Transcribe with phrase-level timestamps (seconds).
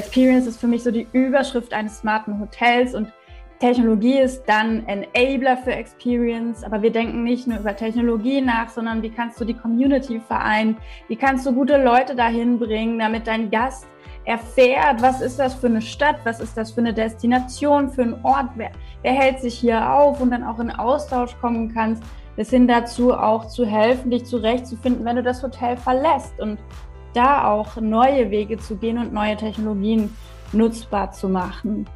[0.00, 3.12] Experience ist für mich so die Überschrift eines smarten Hotels und
[3.58, 9.02] Technologie ist dann Enabler für Experience, aber wir denken nicht nur über Technologie nach, sondern
[9.02, 10.78] wie kannst du die Community vereinen,
[11.08, 13.86] wie kannst du gute Leute dahin bringen, damit dein Gast
[14.24, 18.24] erfährt, was ist das für eine Stadt, was ist das für eine Destination, für einen
[18.24, 18.70] Ort, wer,
[19.02, 22.02] wer hält sich hier auf und dann auch in Austausch kommen kannst,
[22.36, 26.40] bis hin dazu auch zu helfen, dich zurechtzufinden, wenn du das Hotel verlässt.
[26.40, 26.58] Und
[27.14, 30.16] da auch neue Wege zu gehen und neue Technologien
[30.52, 31.86] nutzbar zu machen.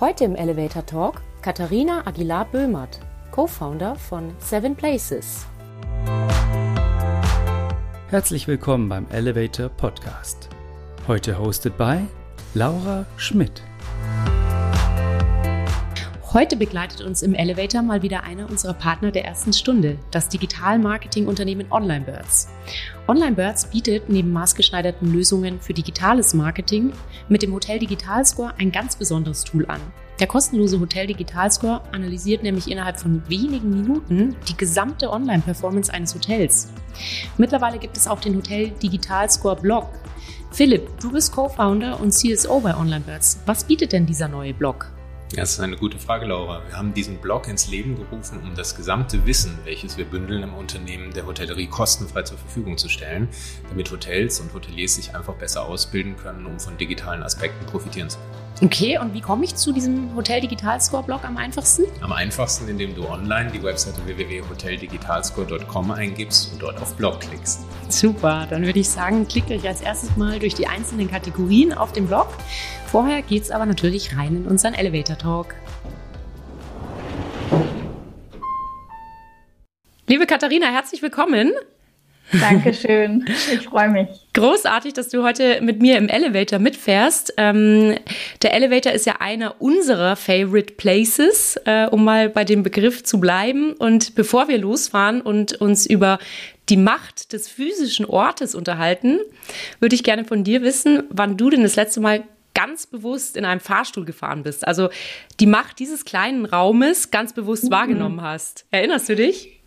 [0.00, 3.00] Heute im Elevator Talk Katharina Aguilar-Böhmert,
[3.30, 5.46] Co-Founder von Seven Places.
[8.08, 10.48] Herzlich willkommen beim Elevator Podcast.
[11.06, 12.00] Heute hosted by
[12.54, 13.62] Laura Schmidt.
[16.32, 21.66] Heute begleitet uns im Elevator mal wieder einer unserer Partner der ersten Stunde, das Digital-Marketing-Unternehmen
[21.72, 22.46] OnlineBirds.
[23.08, 26.92] OnlineBirds bietet neben maßgeschneiderten Lösungen für digitales Marketing
[27.28, 29.80] mit dem Hotel Digital Score ein ganz besonderes Tool an.
[30.20, 36.14] Der kostenlose Hotel Digital Score analysiert nämlich innerhalb von wenigen Minuten die gesamte Online-Performance eines
[36.14, 36.68] Hotels.
[37.38, 39.88] Mittlerweile gibt es auch den Hotel Digital Score Blog.
[40.52, 43.40] Philipp, du bist Co-Founder und CSO bei OnlineBirds.
[43.46, 44.92] Was bietet denn dieser neue Blog?
[45.36, 46.60] Das ist eine gute Frage, Laura.
[46.66, 50.54] Wir haben diesen Blog ins Leben gerufen, um das gesamte Wissen, welches wir bündeln im
[50.54, 53.28] Unternehmen der Hotellerie, kostenfrei zur Verfügung zu stellen,
[53.68, 58.18] damit Hotels und Hoteliers sich einfach besser ausbilden können, um von digitalen Aspekten profitieren zu
[58.18, 58.49] können.
[58.62, 61.84] Okay, und wie komme ich zu diesem Hotel Digital Score Blog am einfachsten?
[62.02, 67.64] Am einfachsten, indem du online die Webseite www.hoteldigitalscore.com eingibst und dort auf Blog klickst.
[67.88, 71.92] Super, dann würde ich sagen, klickt euch als erstes mal durch die einzelnen Kategorien auf
[71.92, 72.28] dem Blog.
[72.86, 75.54] Vorher geht es aber natürlich rein in unseren Elevator Talk.
[80.06, 81.52] Liebe Katharina, herzlich willkommen.
[82.38, 83.24] Dankeschön.
[83.52, 84.08] Ich freue mich.
[84.34, 87.34] Großartig, dass du heute mit mir im Elevator mitfährst.
[87.36, 87.96] Ähm,
[88.42, 93.18] der Elevator ist ja einer unserer Favorite Places, äh, um mal bei dem Begriff zu
[93.18, 93.72] bleiben.
[93.72, 96.18] Und bevor wir losfahren und uns über
[96.68, 99.18] die Macht des physischen Ortes unterhalten,
[99.80, 102.22] würde ich gerne von dir wissen, wann du denn das letzte Mal
[102.54, 104.66] ganz bewusst in einem Fahrstuhl gefahren bist.
[104.66, 104.90] Also
[105.40, 107.70] die Macht dieses kleinen Raumes ganz bewusst mhm.
[107.70, 108.66] wahrgenommen hast.
[108.70, 109.59] Erinnerst du dich?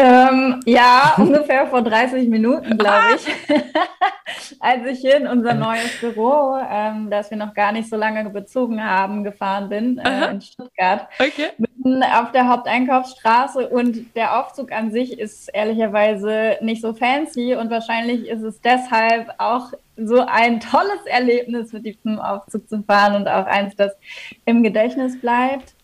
[0.00, 3.26] Ähm, ja, ungefähr vor 30 Minuten, glaube ich,
[4.60, 8.30] als ich hier in unser neues Büro, ähm, das wir noch gar nicht so lange
[8.30, 11.08] bezogen haben, gefahren bin äh, in Stuttgart.
[11.18, 11.48] Okay.
[11.58, 17.68] Mitten auf der Haupteinkaufsstraße und der Aufzug an sich ist ehrlicherweise nicht so fancy und
[17.68, 23.26] wahrscheinlich ist es deshalb auch so ein tolles Erlebnis, mit diesem Aufzug zu fahren und
[23.26, 23.96] auch eins, das
[24.44, 25.74] im Gedächtnis bleibt.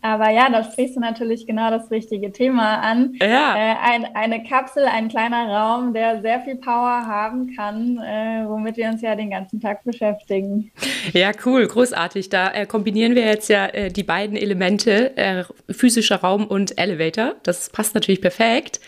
[0.00, 3.14] Aber ja, da sprichst du natürlich genau das richtige Thema an.
[3.20, 3.56] Ja.
[3.56, 8.76] Äh, ein, eine Kapsel, ein kleiner Raum, der sehr viel Power haben kann, äh, womit
[8.76, 10.70] wir uns ja den ganzen Tag beschäftigen.
[11.12, 12.28] Ja, cool, großartig.
[12.28, 17.34] Da äh, kombinieren wir jetzt ja äh, die beiden Elemente, äh, physischer Raum und Elevator.
[17.42, 18.80] Das passt natürlich perfekt.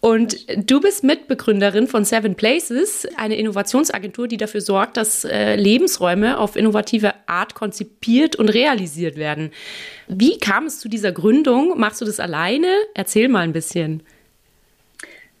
[0.00, 6.38] Und du bist Mitbegründerin von Seven Places, eine Innovationsagentur, die dafür sorgt, dass äh, Lebensräume
[6.38, 9.50] auf innovative Art konzipiert und realisiert werden.
[10.06, 11.78] Wie kam es zu dieser Gründung?
[11.78, 12.68] Machst du das alleine?
[12.94, 14.02] Erzähl mal ein bisschen.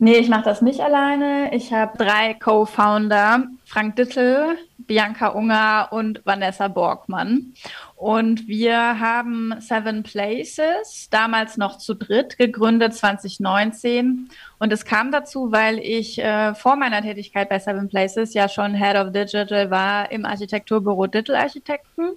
[0.00, 1.54] Nee, ich mache das nicht alleine.
[1.54, 7.52] Ich habe drei Co-Founder, Frank Dittel, Bianca Unger und Vanessa Borgmann.
[7.98, 14.28] Und wir haben Seven Places, damals noch zu dritt, gegründet 2019.
[14.60, 18.72] Und es kam dazu, weil ich äh, vor meiner Tätigkeit bei Seven Places ja schon
[18.76, 22.12] Head of Digital war im Architekturbüro Dittel Architekten,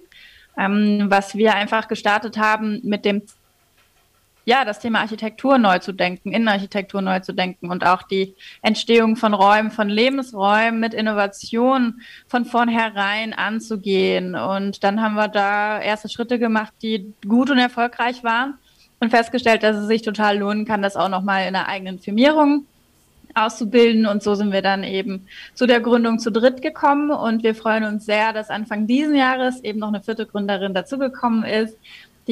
[0.56, 3.22] ähm, was wir einfach gestartet haben mit dem
[4.44, 9.16] ja, das Thema Architektur neu zu denken, Innenarchitektur neu zu denken und auch die Entstehung
[9.16, 14.34] von Räumen, von Lebensräumen mit Innovation von vornherein anzugehen.
[14.34, 18.54] Und dann haben wir da erste Schritte gemacht, die gut und erfolgreich waren
[18.98, 22.66] und festgestellt, dass es sich total lohnen kann, das auch nochmal in einer eigenen Firmierung
[23.34, 24.06] auszubilden.
[24.06, 27.12] Und so sind wir dann eben zu der Gründung zu dritt gekommen.
[27.12, 31.44] Und wir freuen uns sehr, dass Anfang diesen Jahres eben noch eine vierte Gründerin dazugekommen
[31.44, 31.76] ist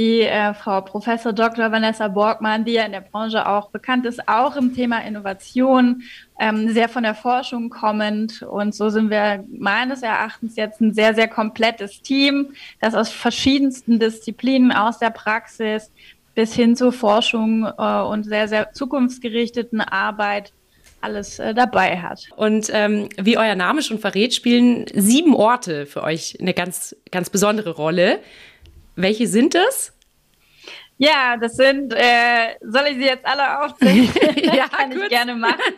[0.01, 1.71] die äh, Frau Professor Dr.
[1.71, 6.03] Vanessa Borgmann, die ja in der Branche auch bekannt ist, auch im Thema Innovation,
[6.41, 8.41] ähm, sehr von der Forschung kommend.
[8.41, 13.99] Und so sind wir meines Erachtens jetzt ein sehr, sehr komplettes Team, das aus verschiedensten
[13.99, 15.93] Disziplinen, aus der Praxis
[16.35, 20.55] bis hin zur Forschung äh, und sehr, sehr zukunftsgerichteten Arbeit
[21.03, 22.23] alles äh, dabei hat.
[22.37, 27.29] Und ähm, wie euer Name schon verrät, spielen sieben Orte für euch eine ganz, ganz
[27.29, 28.21] besondere Rolle.
[28.97, 29.93] Welche sind das?
[31.03, 34.07] Ja, das sind, äh, soll ich sie jetzt alle aufzählen?
[34.55, 35.75] ja, Kann ich gerne machen.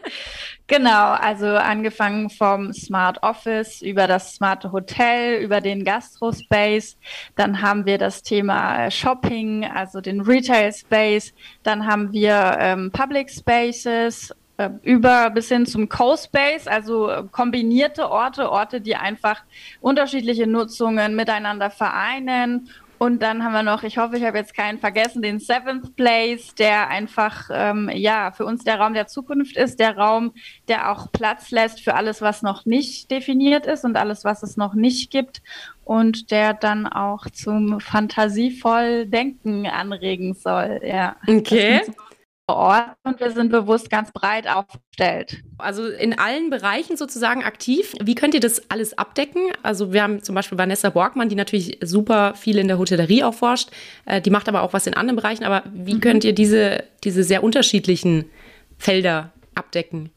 [0.67, 6.97] Genau, also angefangen vom Smart Office über das smarte Hotel, über den Gastro Space.
[7.37, 11.32] Dann haben wir das Thema Shopping, also den Retail Space.
[11.62, 18.11] Dann haben wir ähm, Public Spaces äh, über bis hin zum Co-Space, also äh, kombinierte
[18.11, 19.43] Orte, Orte, die einfach
[19.81, 22.69] unterschiedliche Nutzungen miteinander vereinen
[23.02, 26.54] und dann haben wir noch, ich hoffe, ich habe jetzt keinen vergessen, den Seventh Place,
[26.54, 30.32] der einfach ähm, ja für uns der Raum der Zukunft ist, der Raum,
[30.69, 34.56] der auch Platz lässt für alles, was noch nicht definiert ist und alles, was es
[34.56, 35.43] noch nicht gibt
[35.82, 40.81] und der dann auch zum fantasievoll Denken anregen soll.
[40.84, 41.16] Ja.
[41.26, 41.81] Okay
[42.54, 45.43] Ort und wir sind bewusst ganz breit aufgestellt.
[45.58, 47.93] Also in allen Bereichen sozusagen aktiv.
[48.02, 49.43] Wie könnt ihr das alles abdecken?
[49.62, 53.34] Also wir haben zum Beispiel Vanessa Borgmann, die natürlich super viel in der Hotellerie auch
[53.34, 53.70] forscht.
[54.06, 55.44] Äh, die macht aber auch was in anderen Bereichen.
[55.44, 56.00] Aber wie mhm.
[56.00, 58.26] könnt ihr diese, diese sehr unterschiedlichen
[58.78, 60.10] Felder abdecken?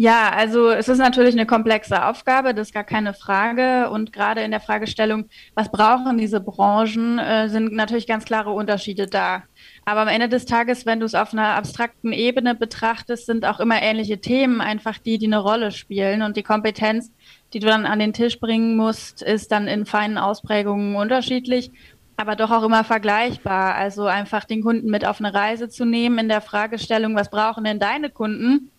[0.00, 3.90] Ja, also es ist natürlich eine komplexe Aufgabe, das ist gar keine Frage.
[3.90, 9.06] Und gerade in der Fragestellung, was brauchen diese Branchen, äh, sind natürlich ganz klare Unterschiede
[9.06, 9.42] da.
[9.90, 13.58] Aber am Ende des Tages, wenn du es auf einer abstrakten Ebene betrachtest, sind auch
[13.58, 16.22] immer ähnliche Themen einfach die, die eine Rolle spielen.
[16.22, 17.10] Und die Kompetenz,
[17.52, 21.72] die du dann an den Tisch bringen musst, ist dann in feinen Ausprägungen unterschiedlich,
[22.16, 23.74] aber doch auch immer vergleichbar.
[23.74, 27.64] Also einfach den Kunden mit auf eine Reise zu nehmen in der Fragestellung, was brauchen
[27.64, 28.70] denn deine Kunden?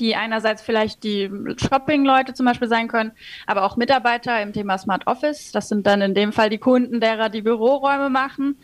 [0.00, 3.12] Die einerseits vielleicht die Shopping-Leute zum Beispiel sein können,
[3.46, 5.52] aber auch Mitarbeiter im Thema Smart Office.
[5.52, 8.56] Das sind dann in dem Fall die Kunden, derer die Büroräume machen.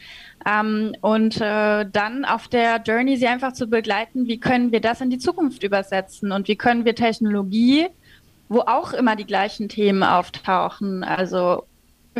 [0.47, 5.01] Ähm, und äh, dann auf der Journey sie einfach zu begleiten, wie können wir das
[5.01, 7.89] in die Zukunft übersetzen und wie können wir Technologie,
[8.49, 11.65] wo auch immer die gleichen Themen auftauchen, also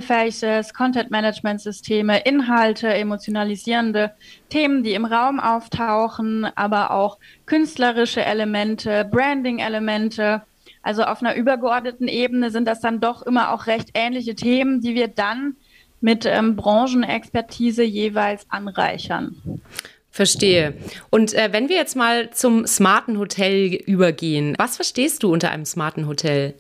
[0.01, 4.13] Faces, Content-Management-Systeme, Inhalte, emotionalisierende
[4.49, 10.43] Themen, die im Raum auftauchen, aber auch künstlerische Elemente, Branding-Elemente.
[10.83, 14.95] Also auf einer übergeordneten Ebene sind das dann doch immer auch recht ähnliche Themen, die
[14.95, 15.57] wir dann
[16.01, 19.61] mit ähm, Branchenexpertise jeweils anreichern.
[20.11, 20.75] Verstehe.
[21.09, 25.65] Und äh, wenn wir jetzt mal zum smarten Hotel übergehen, was verstehst du unter einem
[25.65, 26.55] smarten Hotel?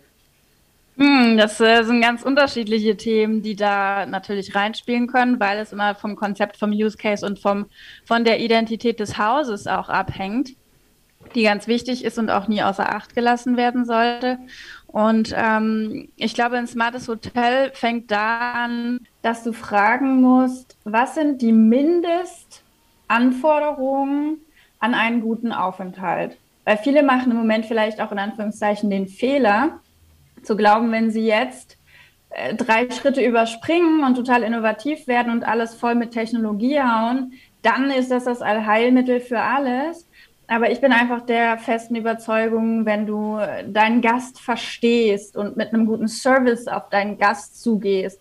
[0.99, 5.95] Hm, das äh, sind ganz unterschiedliche Themen, die da natürlich reinspielen können, weil es immer
[5.95, 7.65] vom Konzept, vom Use Case und vom,
[8.05, 10.51] von der Identität des Hauses auch abhängt,
[11.35, 14.37] die ganz wichtig ist und auch nie außer Acht gelassen werden sollte.
[14.87, 21.15] Und ähm, ich glaube, ein smartes Hotel fängt da an, dass du fragen musst, was
[21.15, 24.41] sind die Mindestanforderungen
[24.79, 26.37] an einen guten Aufenthalt?
[26.65, 29.81] Weil viele machen im Moment vielleicht auch in Anführungszeichen den Fehler,
[30.43, 31.79] zu glauben, wenn sie jetzt
[32.31, 37.91] äh, drei Schritte überspringen und total innovativ werden und alles voll mit Technologie hauen, dann
[37.91, 40.09] ist das das Allheilmittel für alles.
[40.49, 45.87] Aber ich bin einfach der festen Überzeugung, wenn du deinen Gast verstehst und mit einem
[45.87, 48.21] guten Service auf deinen Gast zugehst,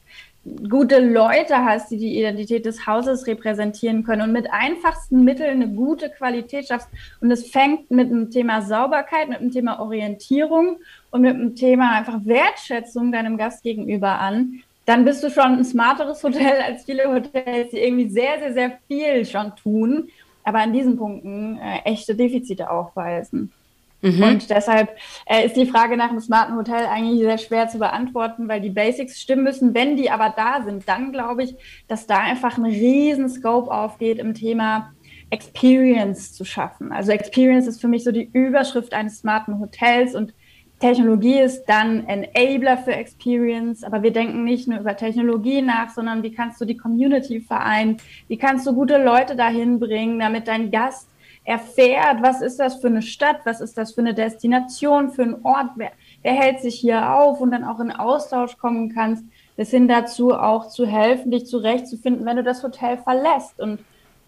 [0.70, 5.70] gute Leute hast, die die Identität des Hauses repräsentieren können und mit einfachsten Mitteln eine
[5.70, 6.90] gute Qualität schaffst.
[7.20, 10.78] Und es fängt mit dem Thema Sauberkeit, mit dem Thema Orientierung
[11.12, 14.63] und mit dem Thema einfach Wertschätzung deinem Gast gegenüber an.
[14.86, 18.80] Dann bist du schon ein smarteres Hotel als viele Hotels, die irgendwie sehr, sehr, sehr
[18.88, 20.10] viel schon tun,
[20.44, 23.52] aber an diesen Punkten äh, echte Defizite aufweisen.
[24.02, 24.24] Mhm.
[24.24, 28.48] Und deshalb äh, ist die Frage nach einem smarten Hotel eigentlich sehr schwer zu beantworten,
[28.48, 29.75] weil die Basics stimmen müssen.
[29.75, 31.56] Wenn die aber da sind, dann glaube ich,
[31.88, 34.91] dass da einfach ein riesen Scope aufgeht im Thema
[35.30, 36.91] Experience zu schaffen.
[36.91, 40.34] Also Experience ist für mich so die Überschrift eines smarten Hotels und
[40.82, 46.24] Technologie ist dann Enabler für Experience, aber wir denken nicht nur über Technologie nach, sondern
[46.24, 47.98] wie kannst du die Community vereinen,
[48.28, 51.08] wie kannst du gute Leute dahin bringen, damit dein Gast
[51.44, 55.46] erfährt, was ist das für eine Stadt, was ist das für eine Destination, für einen
[55.46, 55.92] Ort, wer,
[56.24, 59.24] wer hält sich hier auf und dann auch in Austausch kommen kannst,
[59.58, 63.80] bis hin dazu auch zu helfen, dich zurechtzufinden, wenn du das Hotel verlässt und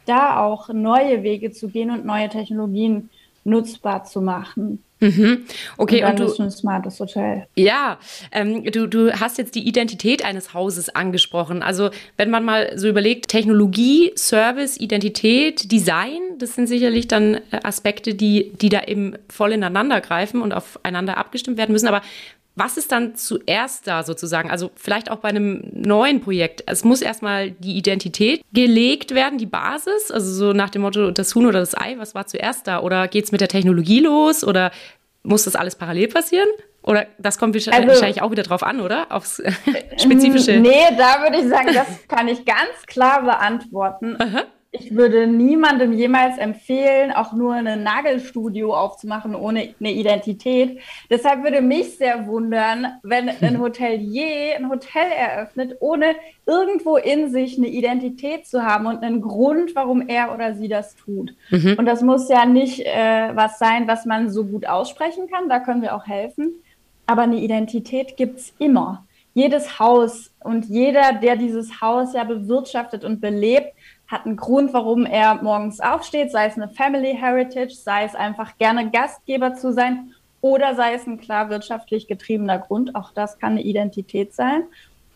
[0.06, 3.10] da auch neue Wege zu gehen und neue Technologien
[3.44, 4.84] nutzbar zu machen.
[5.04, 5.46] Mhm.
[5.78, 7.46] Okay, und, und du, ein smartes Hotel.
[7.56, 8.00] Ja,
[8.32, 11.62] ähm, du, du hast jetzt die Identität eines Hauses angesprochen.
[11.62, 17.60] Also wenn man mal so überlegt, Technologie, Service, Identität, Design, das sind sicherlich dann äh,
[17.64, 21.88] Aspekte, die, die da eben voll ineinander greifen und aufeinander abgestimmt werden müssen.
[21.88, 22.02] Aber
[22.56, 24.52] was ist dann zuerst da sozusagen?
[24.52, 26.64] Also vielleicht auch bei einem neuen Projekt.
[26.68, 30.12] Es muss erstmal die Identität gelegt werden, die Basis.
[30.12, 32.82] Also so nach dem Motto, das Huhn oder das Ei, was war zuerst da?
[32.82, 34.44] Oder geht es mit der Technologie los?
[34.44, 34.72] Oder
[35.24, 36.48] muss das alles parallel passieren?
[36.84, 39.08] Oder das kommt also, wahrscheinlich auch wieder drauf an, oder?
[39.10, 39.42] Aufs
[39.98, 40.60] spezifische.
[40.60, 44.18] Nee, da würde ich sagen, das kann ich ganz klar beantworten.
[44.20, 44.44] Aha.
[44.76, 50.80] Ich würde niemandem jemals empfehlen, auch nur ein Nagelstudio aufzumachen ohne eine Identität.
[51.12, 56.16] Deshalb würde mich sehr wundern, wenn ein Hotelier ein Hotel eröffnet, ohne
[56.48, 60.96] irgendwo in sich eine Identität zu haben und einen Grund, warum er oder sie das
[60.96, 61.36] tut.
[61.52, 61.76] Mhm.
[61.78, 65.50] Und das muss ja nicht äh, was sein, was man so gut aussprechen kann.
[65.50, 66.52] Da können wir auch helfen.
[67.06, 69.06] Aber eine Identität gibt's immer.
[69.36, 73.74] Jedes Haus und jeder, der dieses Haus ja bewirtschaftet und belebt,
[74.14, 78.58] hat einen Grund, warum er morgens aufsteht, sei es eine Family Heritage, sei es einfach
[78.58, 82.96] gerne Gastgeber zu sein oder sei es ein klar wirtschaftlich getriebener Grund.
[82.96, 84.64] Auch das kann eine Identität sein.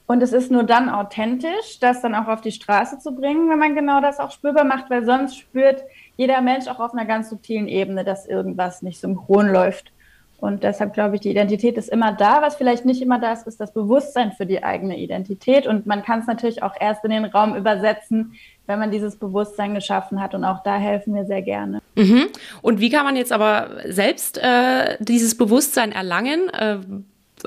[0.08, 3.60] Und es ist nur dann authentisch, das dann auch auf die Straße zu bringen, wenn
[3.60, 5.84] man genau das auch spürbar macht, weil sonst spürt
[6.16, 9.92] jeder Mensch auch auf einer ganz subtilen Ebene, dass irgendwas nicht synchron läuft.
[10.40, 12.42] Und deshalb glaube ich, die Identität ist immer da.
[12.42, 15.68] Was vielleicht nicht immer da ist, ist das Bewusstsein für die eigene Identität.
[15.68, 18.34] Und man kann es natürlich auch erst in den Raum übersetzen,
[18.68, 20.36] wenn man dieses Bewusstsein geschaffen hat.
[20.36, 21.82] Und auch da helfen wir sehr gerne.
[21.96, 22.28] Mhm.
[22.62, 26.50] Und wie kann man jetzt aber selbst äh, dieses Bewusstsein erlangen?
[26.50, 26.80] Äh,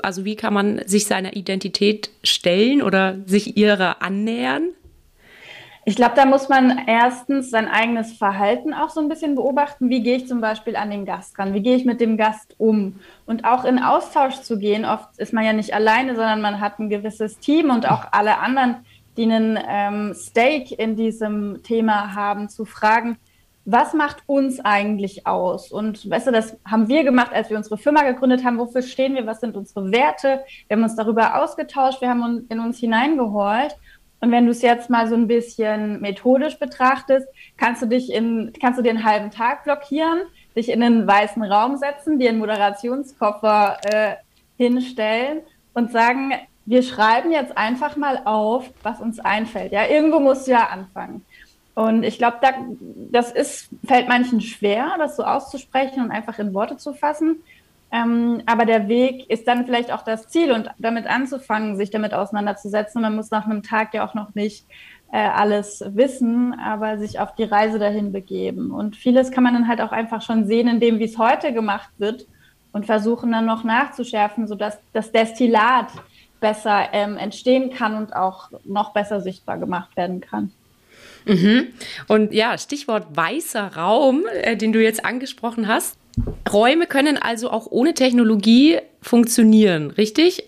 [0.03, 4.69] also wie kann man sich seiner Identität stellen oder sich ihrer annähern?
[5.83, 9.89] Ich glaube, da muss man erstens sein eigenes Verhalten auch so ein bisschen beobachten.
[9.89, 11.55] Wie gehe ich zum Beispiel an den Gast ran?
[11.55, 12.99] Wie gehe ich mit dem Gast um?
[13.25, 14.85] Und auch in Austausch zu gehen.
[14.85, 18.37] Oft ist man ja nicht alleine, sondern man hat ein gewisses Team und auch alle
[18.37, 18.85] anderen,
[19.17, 23.17] die einen ähm, Stake in diesem Thema haben, zu fragen,
[23.65, 25.71] was macht uns eigentlich aus?
[25.71, 28.57] Und weißt du, das haben wir gemacht, als wir unsere Firma gegründet haben.
[28.57, 29.27] Wofür stehen wir?
[29.27, 30.43] Was sind unsere Werte?
[30.67, 33.75] Wir haben uns darüber ausgetauscht, wir haben in uns hineingeholt.
[34.19, 37.27] Und wenn du es jetzt mal so ein bisschen methodisch betrachtest,
[37.57, 40.21] kannst du dich in, kannst du einen halben Tag blockieren,
[40.55, 44.15] dich in einen weißen Raum setzen, dir einen Moderationskoffer äh,
[44.57, 45.41] hinstellen
[45.73, 46.33] und sagen,
[46.71, 49.73] wir schreiben jetzt einfach mal auf, was uns einfällt.
[49.73, 51.25] Ja, irgendwo musst du ja anfangen.
[51.75, 52.51] Und ich glaube, da,
[53.11, 57.43] das ist, fällt manchen schwer, das so auszusprechen und einfach in Worte zu fassen.
[57.91, 62.13] Ähm, aber der Weg ist dann vielleicht auch das Ziel und damit anzufangen, sich damit
[62.13, 63.01] auseinanderzusetzen.
[63.01, 64.65] Man muss nach einem Tag ja auch noch nicht
[65.11, 68.71] äh, alles wissen, aber sich auf die Reise dahin begeben.
[68.71, 71.51] Und vieles kann man dann halt auch einfach schon sehen, in dem, wie es heute
[71.51, 72.27] gemacht wird
[72.71, 75.87] und versuchen dann noch nachzuschärfen, sodass das Destillat
[76.41, 80.51] besser ähm, entstehen kann und auch noch besser sichtbar gemacht werden kann.
[81.25, 81.67] Mhm.
[82.07, 85.97] Und ja, Stichwort weißer Raum, äh, den du jetzt angesprochen hast.
[86.51, 90.43] Räume können also auch ohne Technologie funktionieren, richtig?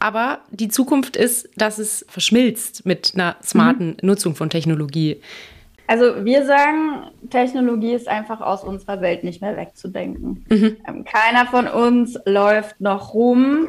[0.00, 3.96] Aber die Zukunft ist, dass es verschmilzt mit einer smarten mhm.
[4.02, 5.20] Nutzung von Technologie.
[5.86, 10.44] Also wir sagen, Technologie ist einfach aus unserer Welt nicht mehr wegzudenken.
[10.48, 10.76] Mhm.
[10.86, 13.68] Ähm, keiner von uns läuft noch rum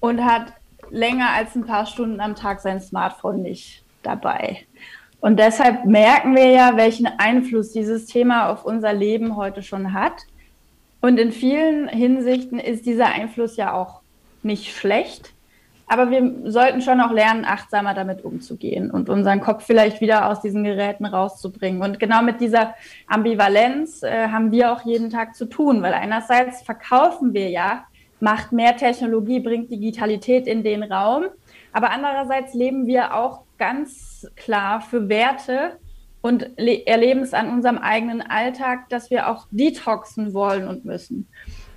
[0.00, 0.52] und hat
[0.92, 4.66] länger als ein paar Stunden am Tag sein Smartphone nicht dabei.
[5.20, 10.26] Und deshalb merken wir ja, welchen Einfluss dieses Thema auf unser Leben heute schon hat.
[11.00, 14.02] Und in vielen Hinsichten ist dieser Einfluss ja auch
[14.42, 15.32] nicht schlecht.
[15.86, 20.40] Aber wir sollten schon auch lernen, achtsamer damit umzugehen und unseren Kopf vielleicht wieder aus
[20.40, 21.82] diesen Geräten rauszubringen.
[21.82, 22.74] Und genau mit dieser
[23.06, 27.84] Ambivalenz äh, haben wir auch jeden Tag zu tun, weil einerseits verkaufen wir ja,
[28.22, 31.24] macht mehr Technologie, bringt Digitalität in den Raum.
[31.72, 35.78] Aber andererseits leben wir auch ganz klar für Werte,
[36.22, 41.28] und erleben es an unserem eigenen Alltag, dass wir auch detoxen wollen und müssen.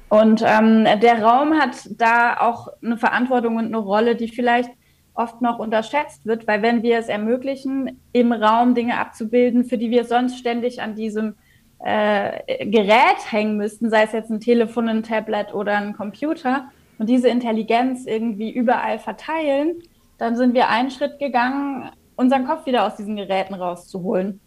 [0.07, 4.69] Und ähm, der Raum hat da auch eine Verantwortung und eine Rolle, die vielleicht
[5.15, 9.89] oft noch unterschätzt wird, weil wenn wir es ermöglichen, im Raum Dinge abzubilden, für die
[9.89, 11.35] wir sonst ständig an diesem
[11.79, 17.09] äh, Gerät hängen müssten, sei es jetzt ein Telefon, ein Tablet oder ein Computer, und
[17.09, 19.81] diese Intelligenz irgendwie überall verteilen,
[20.17, 24.39] dann sind wir einen Schritt gegangen unseren Kopf wieder aus diesen Geräten rauszuholen.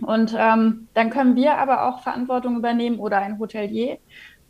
[0.00, 3.98] Und ähm, dann können wir aber auch Verantwortung übernehmen oder ein Hotelier.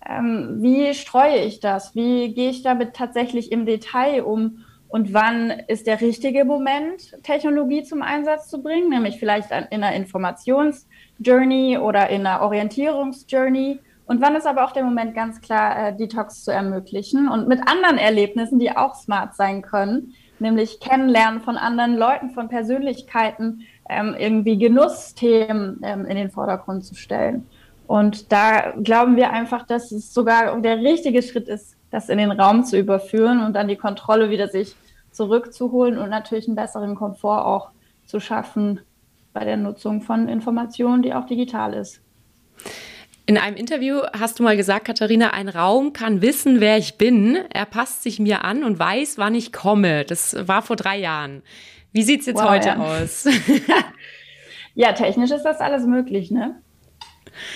[0.08, 1.96] Ähm, wie streue ich das?
[1.96, 4.64] Wie gehe ich damit tatsächlich im Detail um?
[4.90, 8.90] Und wann ist der richtige Moment, Technologie zum Einsatz zu bringen?
[8.90, 13.78] Nämlich vielleicht in einer Informationsjourney oder in einer Orientierungsjourney.
[14.06, 17.60] Und wann ist aber auch der Moment, ganz klar äh, Detox zu ermöglichen und mit
[17.68, 24.16] anderen Erlebnissen, die auch smart sein können, nämlich Kennenlernen von anderen Leuten, von Persönlichkeiten, ähm,
[24.18, 27.46] irgendwie Genussthemen ähm, in den Vordergrund zu stellen.
[27.86, 32.30] Und da glauben wir einfach, dass es sogar der richtige Schritt ist, das in den
[32.30, 34.74] Raum zu überführen und dann die Kontrolle wieder sich
[35.10, 37.70] zurückzuholen und natürlich einen besseren Komfort auch
[38.06, 38.80] zu schaffen
[39.32, 42.00] bei der Nutzung von Informationen, die auch digital ist.
[43.26, 47.38] In einem Interview hast du mal gesagt, Katharina, ein Raum kann wissen, wer ich bin.
[47.50, 50.04] Er passt sich mir an und weiß, wann ich komme.
[50.04, 51.42] Das war vor drei Jahren.
[51.92, 52.76] Wie sieht es jetzt wow, heute ja.
[52.76, 53.28] aus?
[54.74, 56.60] Ja, technisch ist das alles möglich, ne?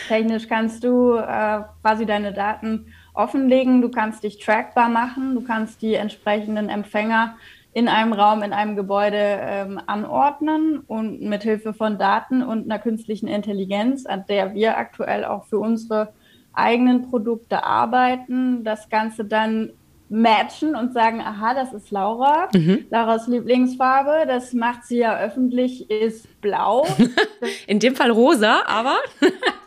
[0.08, 5.80] Technisch kannst du äh, quasi deine Daten offenlegen, du kannst dich trackbar machen, du kannst
[5.80, 7.36] die entsprechenden Empfänger
[7.72, 12.78] in einem Raum, in einem Gebäude ähm, anordnen und mit Hilfe von Daten und einer
[12.78, 16.12] künstlichen Intelligenz, an der wir aktuell auch für unsere
[16.52, 19.70] eigenen Produkte arbeiten, das Ganze dann
[20.08, 22.86] matchen und sagen, aha, das ist Laura, mhm.
[22.90, 26.86] Lauras Lieblingsfarbe, das macht sie ja öffentlich, ist blau.
[27.66, 28.96] In dem Fall rosa, aber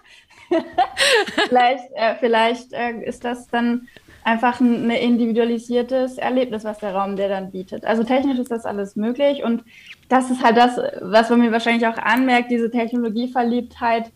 [1.50, 3.88] vielleicht äh, vielleicht äh, ist das dann
[4.24, 7.86] einfach ein individualisiertes Erlebnis, was der Raum der dann bietet.
[7.86, 9.64] Also technisch ist das alles möglich und
[10.10, 14.12] das ist halt das, was man mir wahrscheinlich auch anmerkt, diese Technologieverliebtheit.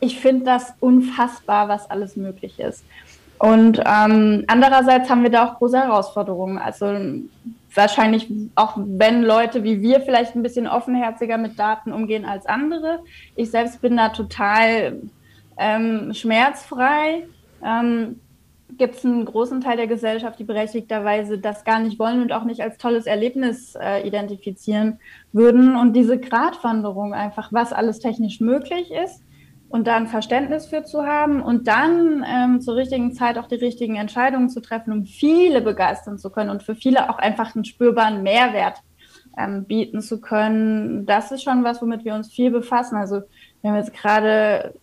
[0.00, 2.84] Ich finde das unfassbar, was alles möglich ist.
[3.38, 6.58] Und ähm, andererseits haben wir da auch große Herausforderungen.
[6.58, 6.86] Also
[7.74, 13.00] wahrscheinlich auch wenn Leute wie wir vielleicht ein bisschen offenherziger mit Daten umgehen als andere.
[13.34, 15.00] Ich selbst bin da total
[15.56, 17.26] ähm, schmerzfrei.
[17.64, 18.20] Ähm,
[18.76, 22.44] gibt es einen großen Teil der Gesellschaft, die berechtigterweise das gar nicht wollen und auch
[22.44, 24.98] nicht als tolles Erlebnis äh, identifizieren
[25.32, 25.76] würden.
[25.76, 29.22] Und diese Gratwanderung einfach, was alles technisch möglich ist
[29.68, 33.56] und da ein Verständnis für zu haben und dann ähm, zur richtigen Zeit auch die
[33.56, 37.64] richtigen Entscheidungen zu treffen, um viele begeistern zu können und für viele auch einfach einen
[37.64, 38.78] spürbaren Mehrwert
[39.36, 41.06] ähm, bieten zu können.
[41.06, 42.96] Das ist schon was, womit wir uns viel befassen.
[42.96, 43.22] Also
[43.60, 44.74] wir haben jetzt gerade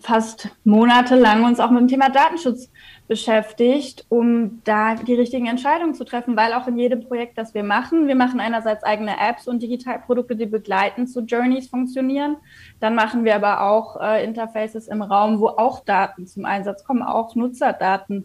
[0.00, 2.70] fast monatelang uns auch mit dem Thema Datenschutz
[3.08, 7.62] beschäftigt, um da die richtigen Entscheidungen zu treffen, weil auch in jedem Projekt, das wir
[7.62, 12.36] machen, wir machen einerseits eigene Apps und Digitalprodukte, die begleiten zu Journeys funktionieren.
[12.80, 17.02] Dann machen wir aber auch äh, Interfaces im Raum, wo auch Daten zum Einsatz kommen,
[17.02, 18.24] auch Nutzerdaten.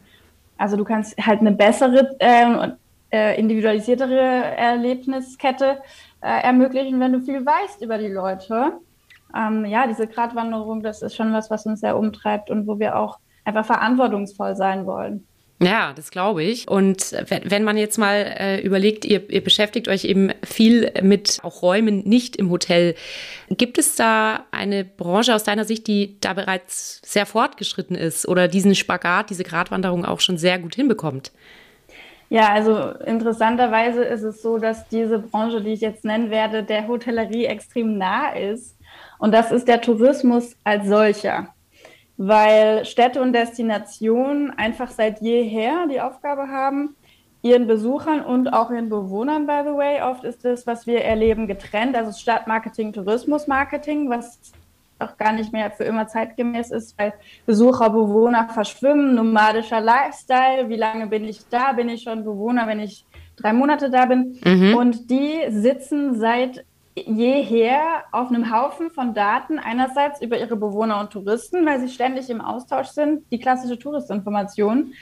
[0.58, 2.72] Also du kannst halt eine bessere, äh,
[3.12, 5.82] äh, individualisiertere Erlebniskette
[6.22, 8.74] äh, ermöglichen, wenn du viel weißt über die Leute.
[9.36, 12.98] Ähm, ja, diese Gratwanderung, das ist schon was, was uns sehr umtreibt und wo wir
[12.98, 15.26] auch einfach verantwortungsvoll sein wollen.
[15.62, 16.68] Ja, das glaube ich.
[16.68, 21.62] Und wenn man jetzt mal äh, überlegt, ihr, ihr beschäftigt euch eben viel mit auch
[21.62, 22.96] Räumen nicht im Hotel.
[23.48, 28.48] Gibt es da eine Branche aus deiner Sicht, die da bereits sehr fortgeschritten ist oder
[28.48, 31.32] diesen Spagat, diese Gratwanderung auch schon sehr gut hinbekommt?
[32.30, 36.88] Ja, also interessanterweise ist es so, dass diese Branche, die ich jetzt nennen werde, der
[36.88, 38.78] Hotellerie extrem nah ist.
[39.22, 41.54] Und das ist der Tourismus als solcher
[42.24, 46.96] weil Städte und Destinationen einfach seit jeher die Aufgabe haben,
[47.42, 51.48] ihren Besuchern und auch ihren Bewohnern, by the way, oft ist das, was wir erleben,
[51.48, 51.96] getrennt.
[51.96, 54.40] Also Stadtmarketing, Tourismusmarketing, was
[55.00, 57.14] auch gar nicht mehr für immer zeitgemäß ist, weil
[57.48, 62.80] Besucher, Bewohner verschwimmen, nomadischer Lifestyle, wie lange bin ich da, bin ich schon Bewohner, wenn
[62.80, 63.04] ich
[63.36, 64.38] drei Monate da bin.
[64.46, 64.76] Mhm.
[64.76, 66.64] Und die sitzen seit
[66.96, 72.30] jeher auf einem Haufen von Daten, einerseits über ihre Bewohner und Touristen, weil sie ständig
[72.30, 74.94] im Austausch sind, die klassische Touristinformation,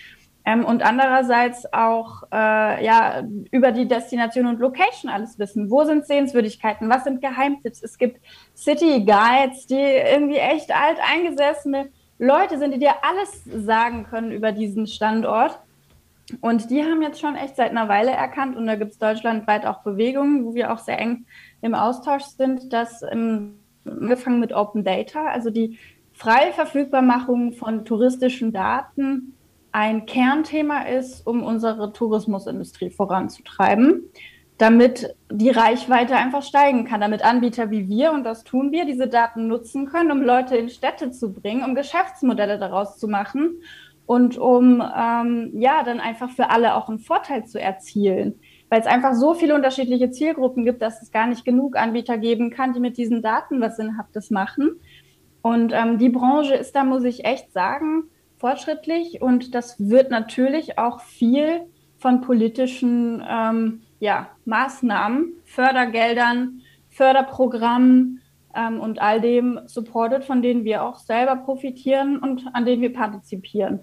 [0.45, 5.69] ähm, und andererseits auch äh, ja, über die Destination und Location alles wissen.
[5.69, 6.89] Wo sind Sehenswürdigkeiten?
[6.89, 7.83] Was sind Geheimtipps?
[7.83, 8.19] Es gibt
[8.55, 14.51] City Guides, die irgendwie echt alt eingesessene Leute sind, die dir alles sagen können über
[14.51, 15.59] diesen Standort.
[16.41, 19.65] Und die haben jetzt schon echt seit einer Weile erkannt, und da gibt es deutschlandweit
[19.65, 21.25] auch Bewegungen, wo wir auch sehr eng
[21.61, 25.77] im Austausch sind, dass ähm, angefangen mit Open Data, also die
[26.13, 29.33] freie Verfügbarmachung von touristischen Daten
[29.71, 34.03] ein Kernthema ist, um unsere Tourismusindustrie voranzutreiben,
[34.57, 39.07] damit die Reichweite einfach steigen kann, damit Anbieter wie wir, und das tun wir, diese
[39.07, 43.61] Daten nutzen können, um Leute in Städte zu bringen, um Geschäftsmodelle daraus zu machen
[44.09, 48.87] und um ähm, ja dann einfach für alle auch einen Vorteil zu erzielen weil es
[48.87, 52.79] einfach so viele unterschiedliche Zielgruppen gibt, dass es gar nicht genug Anbieter geben kann, die
[52.79, 54.79] mit diesen Daten was Sinnhaftes machen.
[55.41, 58.03] Und ähm, die Branche ist da, muss ich echt sagen,
[58.37, 61.61] fortschrittlich und das wird natürlich auch viel
[61.97, 68.21] von politischen ähm, ja, Maßnahmen, Fördergeldern, Förderprogrammen
[68.55, 72.93] ähm, und all dem supported, von denen wir auch selber profitieren und an denen wir
[72.93, 73.81] partizipieren.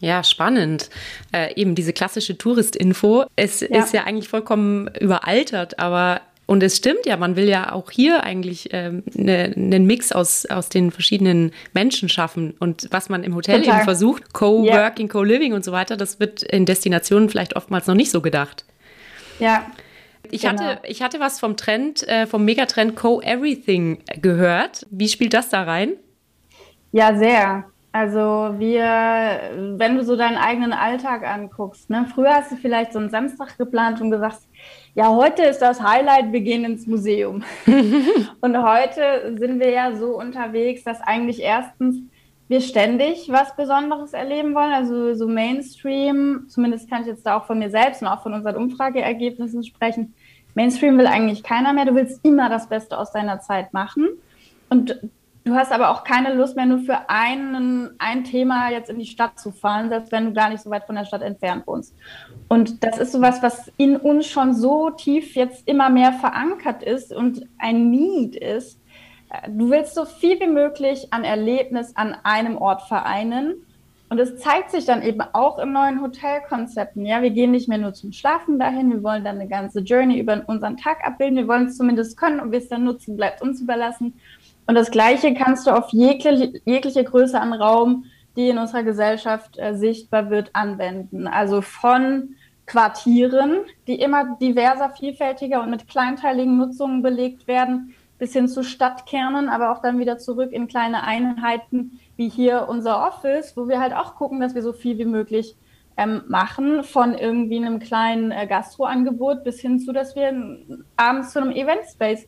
[0.00, 0.90] Ja, spannend.
[1.32, 3.24] Äh, eben diese klassische Touristinfo.
[3.34, 3.78] Es ja.
[3.78, 8.22] ist ja eigentlich vollkommen überaltert, aber und es stimmt ja, man will ja auch hier
[8.22, 12.54] eigentlich ähm, ne, einen Mix aus, aus den verschiedenen Menschen schaffen.
[12.60, 13.78] Und was man im Hotel Total.
[13.78, 15.12] eben versucht, Co-Working, yeah.
[15.12, 18.64] Co-Living und so weiter, das wird in Destinationen vielleicht oftmals noch nicht so gedacht.
[19.40, 19.66] Ja.
[20.30, 20.60] Ich, genau.
[20.60, 24.86] hatte, ich hatte was vom Trend, äh, vom Megatrend Co-Everything gehört.
[24.90, 25.94] Wie spielt das da rein?
[26.92, 27.64] Ja, sehr.
[27.96, 28.84] Also wir,
[29.78, 33.56] wenn du so deinen eigenen Alltag anguckst, ne, früher hast du vielleicht so einen Samstag
[33.56, 34.40] geplant und gesagt,
[34.94, 37.42] ja, heute ist das Highlight, wir gehen ins Museum.
[38.42, 42.02] und heute sind wir ja so unterwegs, dass eigentlich erstens
[42.48, 47.46] wir ständig was Besonderes erleben wollen, also so Mainstream, zumindest kann ich jetzt da auch
[47.46, 50.12] von mir selbst und auch von unseren Umfrageergebnissen sprechen.
[50.54, 54.06] Mainstream will eigentlich keiner mehr, du willst immer das Beste aus deiner Zeit machen.
[54.68, 55.00] Und
[55.46, 59.06] Du hast aber auch keine Lust mehr, nur für einen, ein Thema jetzt in die
[59.06, 61.94] Stadt zu fahren, selbst wenn du gar nicht so weit von der Stadt entfernt wohnst.
[62.48, 67.14] Und das ist sowas, was in uns schon so tief jetzt immer mehr verankert ist
[67.14, 68.80] und ein Need ist.
[69.48, 73.54] Du willst so viel wie möglich an Erlebnis an einem Ort vereinen.
[74.08, 77.06] Und es zeigt sich dann eben auch im neuen Hotelkonzepten.
[77.06, 80.18] Ja, wir gehen nicht mehr nur zum Schlafen dahin, wir wollen dann eine ganze Journey
[80.18, 81.36] über unseren Tag abbilden.
[81.36, 84.14] Wir wollen es zumindest können und wir es dann nutzen, bleibt uns überlassen.
[84.66, 88.04] Und das Gleiche kannst du auf jegliche, jegliche Größe an Raum,
[88.36, 91.26] die in unserer Gesellschaft äh, sichtbar wird, anwenden.
[91.26, 92.34] Also von
[92.66, 99.48] Quartieren, die immer diverser, vielfältiger und mit kleinteiligen Nutzungen belegt werden, bis hin zu Stadtkernen,
[99.48, 103.94] aber auch dann wieder zurück in kleine Einheiten, wie hier unser Office, wo wir halt
[103.94, 105.56] auch gucken, dass wir so viel wie möglich
[105.96, 110.32] ähm, machen, von irgendwie einem kleinen äh, Gastroangebot bis hin zu, dass wir
[110.96, 112.26] abends zu einem Event-Space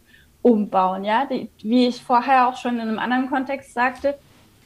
[0.49, 1.05] umbauen.
[1.05, 1.27] Ja?
[1.27, 4.15] Die, wie ich vorher auch schon in einem anderen Kontext sagte,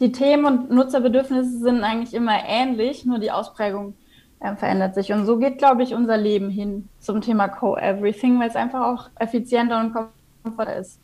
[0.01, 3.95] die Themen und Nutzerbedürfnisse sind eigentlich immer ähnlich, nur die Ausprägung
[4.41, 5.13] äh, verändert sich.
[5.13, 9.11] Und so geht, glaube ich, unser Leben hin zum Thema Co-Everything, weil es einfach auch
[9.21, 10.99] effizienter und komfortabler ist.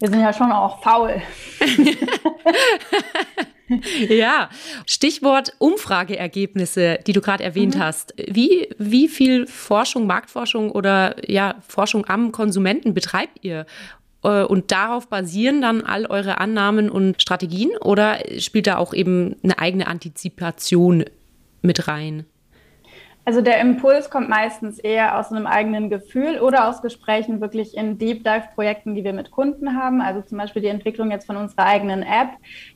[0.00, 1.22] Wir sind ja schon auch faul.
[4.08, 4.48] ja,
[4.84, 7.80] Stichwort Umfrageergebnisse, die du gerade erwähnt mhm.
[7.80, 8.12] hast.
[8.16, 13.64] Wie, wie viel Forschung, Marktforschung oder ja, Forschung am Konsumenten betreibt ihr?
[14.22, 19.36] Äh, und darauf basieren dann all eure Annahmen und Strategien oder spielt da auch eben
[19.42, 21.04] eine eigene Antizipation
[21.62, 22.26] mit rein?
[23.24, 27.96] Also der Impuls kommt meistens eher aus einem eigenen Gefühl oder aus Gesprächen wirklich in
[27.96, 30.00] Deep Dive Projekten, die wir mit Kunden haben.
[30.00, 32.30] Also zum Beispiel die Entwicklung jetzt von unserer eigenen App,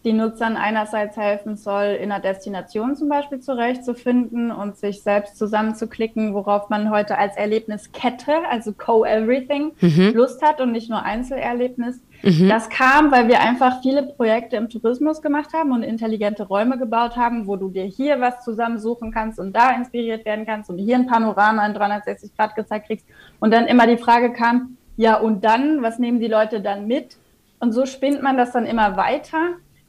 [0.05, 6.33] die Nutzern einerseits helfen soll, in einer Destination zum Beispiel zurechtzufinden und sich selbst zusammenzuklicken,
[6.33, 10.13] worauf man heute als Erlebniskette, also Co-Everything, mhm.
[10.15, 12.01] Lust hat und nicht nur Einzelerlebnis.
[12.27, 12.49] Mhm.
[12.49, 17.17] Das kam, weil wir einfach viele Projekte im Tourismus gemacht haben und intelligente Räume gebaut
[17.17, 20.97] haben, wo du dir hier was zusammensuchen kannst und da inspiriert werden kannst und hier
[20.97, 23.07] ein Panorama in 360 Grad gezeigt kriegst.
[23.39, 27.17] Und dann immer die Frage kam, ja, und dann, was nehmen die Leute dann mit?
[27.61, 29.39] Und so spinnt man das dann immer weiter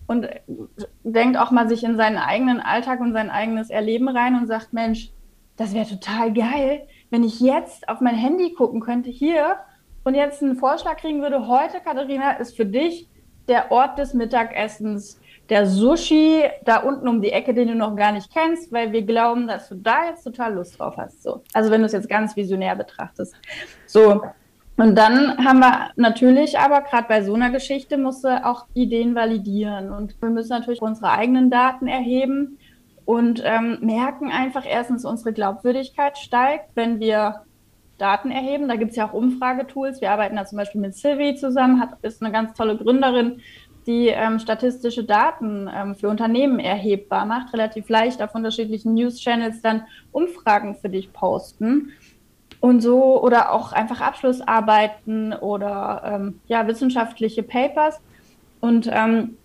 [0.06, 0.28] und
[1.04, 4.74] denkt auch mal sich in seinen eigenen Alltag und sein eigenes Erleben rein und sagt,
[4.74, 5.10] Mensch,
[5.56, 9.58] das wäre total geil, wenn ich jetzt auf mein Handy gucken könnte, hier
[10.08, 13.10] und jetzt einen Vorschlag kriegen würde, heute, Katharina, ist für dich
[13.50, 18.14] der Ort des Mittagessens der Sushi da unten um die Ecke, den du noch gar
[18.14, 21.24] nicht kennst, weil wir glauben, dass du da jetzt total Lust drauf hast.
[21.24, 21.44] So.
[21.54, 23.36] Also wenn du es jetzt ganz visionär betrachtest.
[23.86, 24.22] So.
[24.78, 29.14] Und dann haben wir natürlich aber gerade bei so einer Geschichte musst du auch Ideen
[29.14, 29.92] validieren.
[29.92, 32.60] Und wir müssen natürlich unsere eigenen Daten erheben
[33.04, 37.42] und ähm, merken einfach erstens, unsere Glaubwürdigkeit steigt, wenn wir
[37.98, 38.68] Daten erheben.
[38.68, 40.02] Da gibt es ja auch Umfragetools.
[40.02, 43.42] Wir arbeiten da zum Beispiel mit Sylvie zusammen, hat, ist eine ganz tolle Gründerin,
[43.86, 49.84] die ähm, statistische Daten ähm, für Unternehmen erhebbar macht, relativ leicht auf unterschiedlichen News-Channels dann
[50.12, 51.94] Umfragen für dich posten.
[52.60, 58.02] Und so, oder auch einfach Abschlussarbeiten oder ähm, ja, wissenschaftliche Papers.
[58.60, 59.38] Und ähm,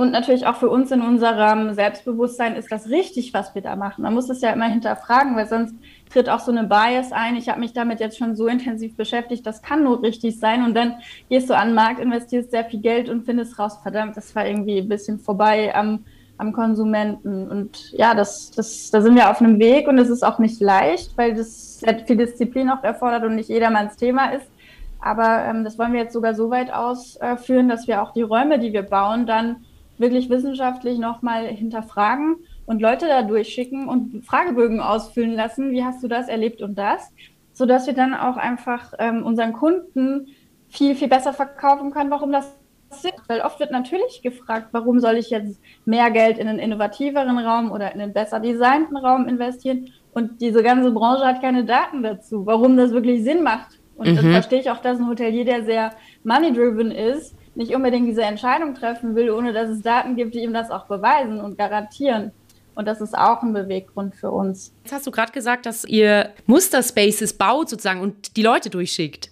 [0.00, 4.00] und natürlich auch für uns in unserem Selbstbewusstsein ist das richtig, was wir da machen.
[4.00, 5.74] Man muss es ja immer hinterfragen, weil sonst
[6.10, 7.36] tritt auch so eine Bias ein.
[7.36, 10.64] Ich habe mich damit jetzt schon so intensiv beschäftigt, das kann nur richtig sein.
[10.64, 10.96] Und dann
[11.28, 14.46] gehst du an den Markt, investierst sehr viel Geld und findest raus, verdammt, das war
[14.46, 16.04] irgendwie ein bisschen vorbei am,
[16.36, 17.48] am Konsumenten.
[17.48, 20.60] Und ja, das, das, da sind wir auf einem Weg und es ist auch nicht
[20.60, 24.46] leicht, weil das sehr viel Disziplin auch erfordert und nicht jedermanns Thema ist.
[25.00, 28.58] Aber ähm, das wollen wir jetzt sogar so weit ausführen, dass wir auch die Räume,
[28.58, 29.64] die wir bauen, dann
[29.96, 32.36] wirklich wissenschaftlich nochmal hinterfragen
[32.70, 35.72] und Leute da durchschicken und Fragebögen ausfüllen lassen.
[35.72, 37.12] Wie hast du das erlebt und das?
[37.52, 40.28] Sodass wir dann auch einfach ähm, unseren Kunden
[40.68, 42.54] viel, viel besser verkaufen können, warum das
[42.92, 43.12] ist.
[43.26, 47.72] Weil oft wird natürlich gefragt, warum soll ich jetzt mehr Geld in einen innovativeren Raum
[47.72, 49.90] oder in einen besser designten Raum investieren?
[50.12, 53.80] Und diese ganze Branche hat keine Daten dazu, warum das wirklich Sinn macht.
[53.96, 54.14] Und mhm.
[54.14, 55.90] dann verstehe ich auch, dass ein Hotelier, der sehr
[56.22, 60.52] money-driven ist, nicht unbedingt diese Entscheidung treffen will, ohne dass es Daten gibt, die ihm
[60.52, 62.30] das auch beweisen und garantieren.
[62.74, 64.72] Und das ist auch ein Beweggrund für uns.
[64.84, 69.30] Jetzt hast du gerade gesagt, dass ihr Musterspaces baut sozusagen und die Leute durchschickt.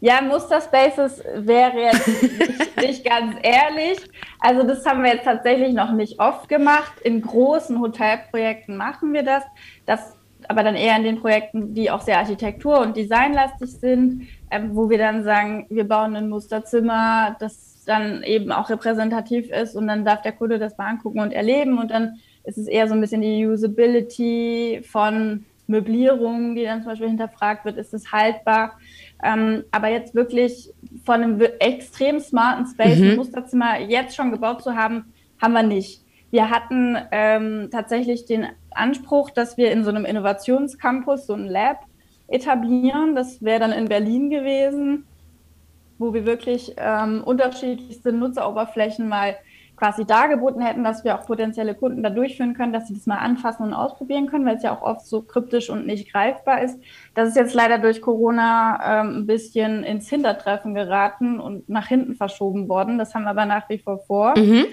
[0.00, 3.98] Ja, Musterspaces wäre jetzt nicht, nicht, ganz ehrlich.
[4.40, 6.92] Also das haben wir jetzt tatsächlich noch nicht oft gemacht.
[7.02, 9.44] In großen Hotelprojekten machen wir das.
[9.86, 10.16] Das
[10.48, 14.90] aber dann eher in den Projekten, die auch sehr architektur- und designlastig sind, ähm, wo
[14.90, 20.04] wir dann sagen, wir bauen ein Musterzimmer, das dann eben auch repräsentativ ist und dann
[20.04, 23.00] darf der Kunde das mal angucken und erleben und dann ist es eher so ein
[23.00, 28.78] bisschen die Usability von Möblierung, die dann zum Beispiel hinterfragt wird, ist es haltbar.
[29.22, 30.70] Ähm, aber jetzt wirklich
[31.04, 33.10] von einem extrem smarten Space mhm.
[33.10, 36.02] ein Musterzimmer jetzt schon gebaut zu haben, haben wir nicht.
[36.30, 41.84] Wir hatten ähm, tatsächlich den Anspruch, dass wir in so einem Innovationscampus so ein Lab
[42.28, 43.14] etablieren.
[43.14, 45.06] Das wäre dann in Berlin gewesen,
[45.98, 49.36] wo wir wirklich ähm, unterschiedlichste Nutzeroberflächen mal
[49.80, 53.16] quasi dargeboten hätten, dass wir auch potenzielle Kunden da durchführen können, dass sie das mal
[53.16, 56.78] anfassen und ausprobieren können, weil es ja auch oft so kryptisch und nicht greifbar ist.
[57.14, 62.14] Das ist jetzt leider durch Corona ähm, ein bisschen ins Hintertreffen geraten und nach hinten
[62.14, 62.98] verschoben worden.
[62.98, 64.38] Das haben wir aber nach wie vor vor.
[64.38, 64.66] Mhm.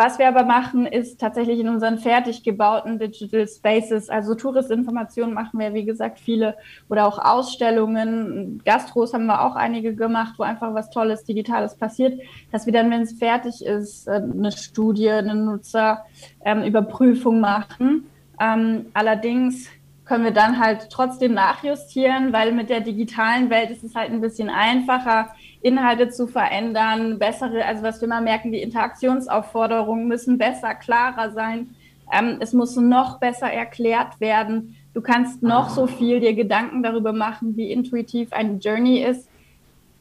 [0.00, 5.58] Was wir aber machen, ist tatsächlich in unseren fertig gebauten Digital Spaces, also Touristinformationen machen
[5.58, 6.54] wir, wie gesagt, viele
[6.88, 8.62] oder auch Ausstellungen.
[8.64, 12.20] Gastros haben wir auch einige gemacht, wo einfach was Tolles, Digitales passiert,
[12.52, 18.06] dass wir dann, wenn es fertig ist, äh, eine Studie, eine Nutzerüberprüfung ähm, machen.
[18.40, 19.68] Ähm, allerdings
[20.04, 24.20] können wir dann halt trotzdem nachjustieren, weil mit der digitalen Welt ist es halt ein
[24.20, 25.30] bisschen einfacher,
[25.60, 31.74] Inhalte zu verändern, bessere, also was wir mal merken, die Interaktionsaufforderungen müssen besser, klarer sein.
[32.12, 34.76] Ähm, es muss noch besser erklärt werden.
[34.94, 39.28] Du kannst noch so viel dir Gedanken darüber machen, wie intuitiv eine Journey ist.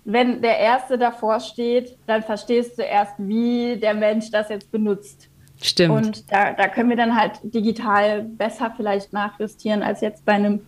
[0.06, 5.30] Wenn der Erste davor steht, dann verstehst du erst, wie der Mensch das jetzt benutzt.
[5.62, 5.92] Stimmt.
[5.92, 10.62] Und da, da können wir dann halt digital besser vielleicht nachjustieren als jetzt bei einem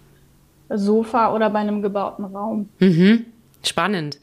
[0.69, 2.69] Sofa oder bei einem gebauten Raum.
[2.79, 3.25] Mhm.
[3.63, 4.19] Spannend.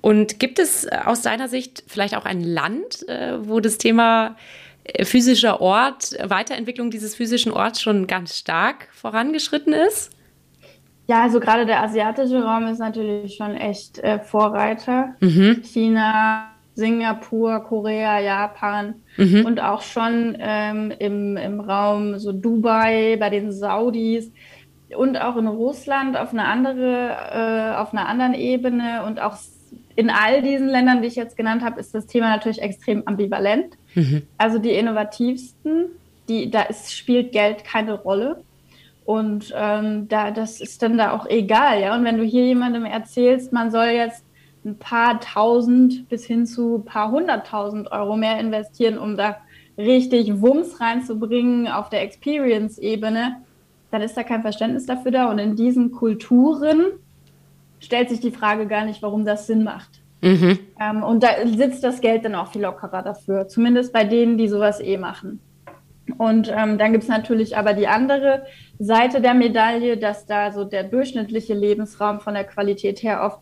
[0.00, 4.36] Und gibt es äh, aus deiner Sicht vielleicht auch ein Land, äh, wo das Thema
[4.84, 10.10] äh, physischer Ort, Weiterentwicklung dieses physischen Orts schon ganz stark vorangeschritten ist?
[11.08, 15.14] Ja, also gerade der asiatische Raum ist natürlich schon echt äh, Vorreiter.
[15.20, 15.62] Mhm.
[15.62, 19.46] China, Singapur, Korea, Japan mhm.
[19.46, 24.30] und auch schon ähm, im, im Raum so Dubai, bei den Saudis
[24.94, 29.36] und auch in Russland auf einer andere, äh, auf einer anderen Ebene und auch
[29.96, 33.76] in all diesen Ländern, die ich jetzt genannt habe, ist das Thema natürlich extrem ambivalent.
[33.94, 34.22] Mhm.
[34.36, 35.86] Also die innovativsten,
[36.28, 38.42] die, da ist, spielt Geld keine Rolle.
[39.06, 41.94] Und ähm, da, das ist dann da auch egal, ja.
[41.94, 44.24] Und wenn du hier jemandem erzählst, man soll jetzt
[44.64, 49.36] ein paar tausend bis hin zu ein paar hunderttausend Euro mehr investieren, um da
[49.78, 53.36] richtig Wumms reinzubringen auf der Experience-Ebene,
[53.90, 55.30] dann ist da kein Verständnis dafür da.
[55.30, 56.86] Und in diesen Kulturen
[57.80, 60.00] stellt sich die Frage gar nicht, warum das Sinn macht.
[60.22, 60.58] Mhm.
[60.80, 64.48] Ähm, und da sitzt das Geld dann auch viel lockerer dafür, zumindest bei denen, die
[64.48, 65.40] sowas eh machen.
[66.18, 68.44] Und ähm, dann gibt es natürlich aber die andere
[68.78, 73.40] Seite der Medaille, dass da so der durchschnittliche Lebensraum von der Qualität her oft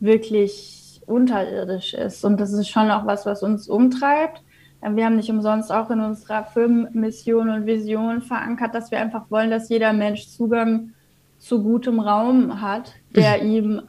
[0.00, 2.24] wirklich unterirdisch ist.
[2.24, 4.42] Und das ist schon auch was, was uns umtreibt.
[4.82, 9.50] Wir haben nicht umsonst auch in unserer Firmenmission und Vision verankert, dass wir einfach wollen,
[9.50, 10.92] dass jeder Mensch Zugang
[11.38, 13.50] zu gutem Raum hat, der mhm.
[13.50, 13.82] ihm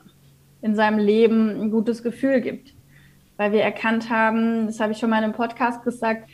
[0.62, 2.74] in seinem Leben ein gutes Gefühl gibt.
[3.38, 6.28] Weil wir erkannt haben, das habe ich schon mal in einem Podcast gesagt,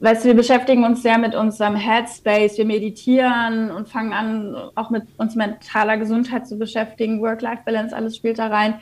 [0.00, 4.90] weißt du, wir beschäftigen uns sehr mit unserem Headspace, wir meditieren und fangen an, auch
[4.90, 8.74] mit uns mentaler Gesundheit zu beschäftigen, Work-Life-Balance, alles spielt da rein.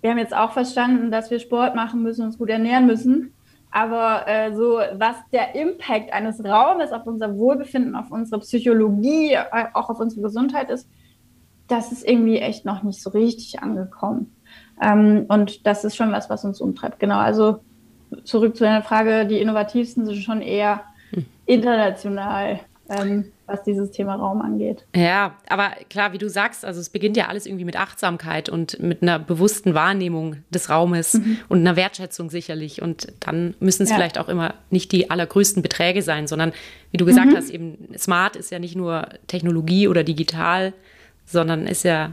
[0.00, 3.32] Wir haben jetzt auch verstanden, dass wir Sport machen müssen, uns gut ernähren müssen.
[3.72, 9.64] Aber äh, so, was der Impact eines Raumes auf unser Wohlbefinden, auf unsere Psychologie, äh,
[9.72, 10.88] auch auf unsere Gesundheit ist,
[11.68, 14.36] das ist irgendwie echt noch nicht so richtig angekommen.
[14.80, 17.00] Ähm, und das ist schon was, was uns umtreibt.
[17.00, 17.60] Genau, also
[18.24, 21.24] zurück zu deiner Frage, die innovativsten sind schon eher hm.
[21.46, 22.60] international.
[22.90, 24.84] Ähm, was dieses Thema Raum angeht.
[24.94, 28.80] Ja, aber klar, wie du sagst, also es beginnt ja alles irgendwie mit Achtsamkeit und
[28.80, 31.38] mit einer bewussten Wahrnehmung des Raumes mhm.
[31.48, 32.82] und einer Wertschätzung sicherlich.
[32.82, 33.96] Und dann müssen es ja.
[33.96, 36.52] vielleicht auch immer nicht die allergrößten Beträge sein, sondern
[36.90, 37.36] wie du gesagt mhm.
[37.36, 40.72] hast, eben smart ist ja nicht nur Technologie oder digital,
[41.26, 42.12] sondern ist ja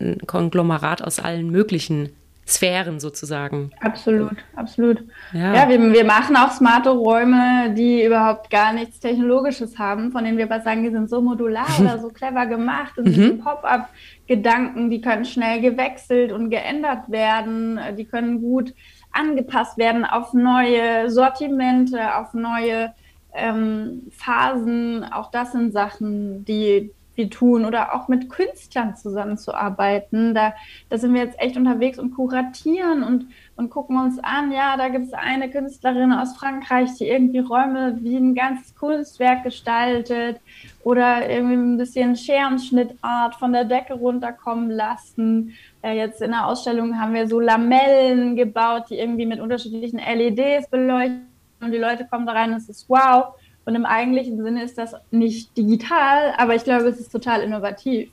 [0.00, 2.10] ein Konglomerat aus allen möglichen
[2.50, 3.70] Sphären sozusagen.
[3.80, 5.04] Absolut, absolut.
[5.32, 10.24] Ja, ja wir, wir, machen auch smarte Räume, die überhaupt gar nichts Technologisches haben, von
[10.24, 13.38] denen wir aber sagen, die sind so modular oder so clever gemacht und mhm.
[13.38, 18.74] Pop-up-Gedanken, die können schnell gewechselt und geändert werden, die können gut
[19.12, 22.92] angepasst werden auf neue Sortimente, auf neue
[23.34, 25.04] ähm, Phasen.
[25.04, 30.34] Auch das sind Sachen, die Beispiel tun oder auch mit Künstlern zusammenzuarbeiten.
[30.34, 30.54] Da,
[30.88, 34.88] da sind wir jetzt echt unterwegs und kuratieren und, und gucken uns an, ja, da
[34.88, 40.40] gibt es eine Künstlerin aus Frankreich, die irgendwie Räume wie ein ganzes Kunstwerk gestaltet
[40.82, 45.54] oder irgendwie ein bisschen Scherenschnittart von der Decke runterkommen lassen.
[45.82, 50.68] Äh, jetzt in der Ausstellung haben wir so Lamellen gebaut, die irgendwie mit unterschiedlichen LEDs
[50.68, 51.26] beleuchten
[51.60, 53.34] und die Leute kommen da rein, es ist wow.
[53.70, 58.10] Und im eigentlichen Sinne ist das nicht digital, aber ich glaube, es ist total innovativ.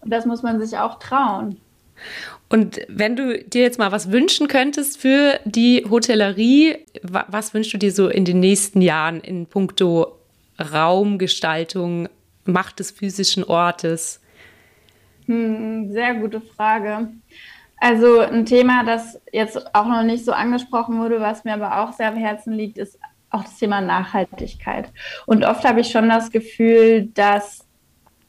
[0.00, 1.56] Und das muss man sich auch trauen.
[2.48, 7.78] Und wenn du dir jetzt mal was wünschen könntest für die Hotellerie, was wünschst du
[7.78, 10.16] dir so in den nächsten Jahren in puncto
[10.60, 12.08] Raumgestaltung,
[12.44, 14.20] Macht des physischen Ortes?
[15.24, 17.08] Hm, sehr gute Frage.
[17.78, 21.92] Also ein Thema, das jetzt auch noch nicht so angesprochen wurde, was mir aber auch
[21.92, 24.92] sehr am Herzen liegt, ist auch das Thema Nachhaltigkeit.
[25.26, 27.66] Und oft habe ich schon das Gefühl, dass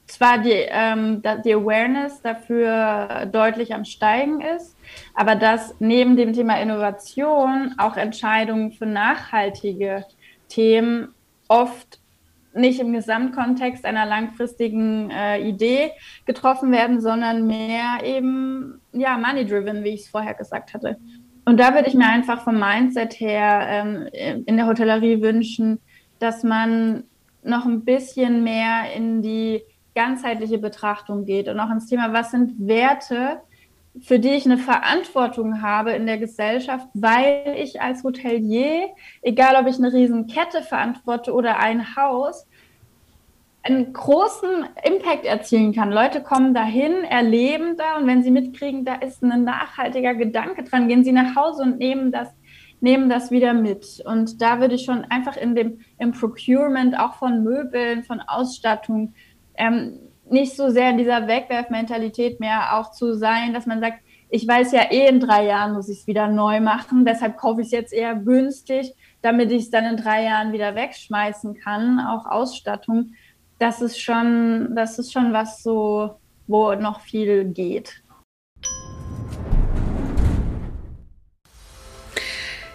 [0.07, 4.75] zwar die, ähm, die Awareness dafür deutlich am Steigen ist,
[5.13, 10.05] aber dass neben dem Thema Innovation auch Entscheidungen für nachhaltige
[10.47, 11.13] Themen
[11.49, 11.99] oft
[12.53, 15.91] nicht im Gesamtkontext einer langfristigen äh, Idee
[16.25, 20.97] getroffen werden, sondern mehr eben ja money-driven, wie ich es vorher gesagt hatte.
[21.47, 24.09] Und da würde ich mir einfach vom Mindset her ähm,
[24.45, 25.79] in der Hotellerie wünschen,
[26.19, 27.05] dass man
[27.41, 29.61] noch ein bisschen mehr in die
[29.95, 33.39] ganzheitliche Betrachtung geht und auch ins Thema, was sind Werte,
[34.01, 38.89] für die ich eine Verantwortung habe in der Gesellschaft, weil ich als Hotelier,
[39.21, 42.45] egal ob ich eine Riesenkette verantworte oder ein Haus,
[43.67, 45.91] einen großen Impact erzielen kann.
[45.91, 50.87] Leute kommen dahin, erleben da und wenn sie mitkriegen, da ist ein nachhaltiger Gedanke dran,
[50.87, 52.29] gehen sie nach Hause und nehmen das,
[52.79, 54.01] nehmen das wieder mit.
[54.05, 59.13] Und da würde ich schon einfach in dem im Procurement auch von Möbeln, von Ausstattung
[59.55, 59.99] ähm,
[60.29, 63.99] nicht so sehr in dieser Wegwerfmentalität mehr auch zu sein, dass man sagt,
[64.29, 67.61] ich weiß ja eh in drei Jahren muss ich es wieder neu machen, deshalb kaufe
[67.61, 71.99] ich es jetzt eher günstig, damit ich es dann in drei Jahren wieder wegschmeißen kann,
[71.99, 73.13] auch Ausstattung
[73.59, 78.01] das ist schon, das ist schon was so, wo noch viel geht.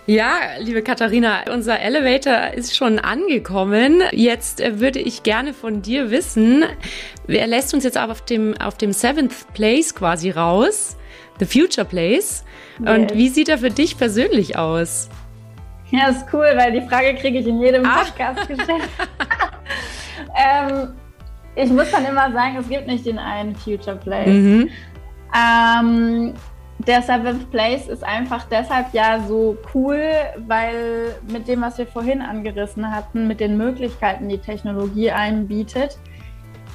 [0.05, 4.03] Ja, liebe Katharina, unser Elevator ist schon angekommen.
[4.11, 6.65] Jetzt äh, würde ich gerne von dir wissen,
[7.29, 10.97] er lässt uns jetzt auf dem, auf dem Seventh Place quasi raus,
[11.39, 12.45] The Future Place.
[12.81, 12.89] Yes.
[12.89, 15.09] Und wie sieht er für dich persönlich aus?
[15.93, 18.03] Ja, ist cool, weil die Frage kriege ich in jedem ah.
[18.03, 18.83] Podcast gestellt.
[20.43, 20.89] ähm,
[21.55, 24.29] ich muss dann immer sagen, es gibt nicht den einen Future Place.
[24.29, 24.71] Mhm.
[25.35, 26.35] Ähm,
[26.87, 30.03] der Seventh Place ist einfach deshalb ja so cool,
[30.47, 35.99] weil mit dem, was wir vorhin angerissen hatten, mit den Möglichkeiten, die Technologie einem bietet,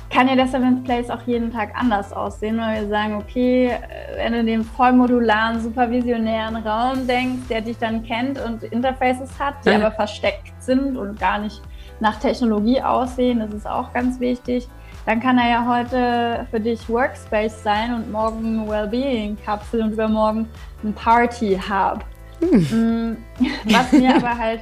[0.10, 3.78] kann ja der Seventh Place auch jeden Tag anders aussehen, weil wir sagen, okay,
[4.16, 9.70] wenn du den vollmodularen, supervisionären Raum denkst, der dich dann kennt und Interfaces hat, die
[9.70, 9.82] mhm.
[9.82, 11.62] aber versteckt sind und gar nicht
[12.00, 14.68] nach Technologie aussehen, das ist auch ganz wichtig.
[15.06, 20.48] Dann kann er ja heute für dich Workspace sein und morgen Wellbeing-Kapsel und übermorgen
[20.84, 22.04] ein Party-Hub.
[22.42, 23.18] Hm.
[23.66, 24.62] Was mir aber halt,